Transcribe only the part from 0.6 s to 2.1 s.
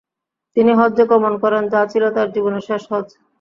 হজ্জে গমন করেন, যা ছিল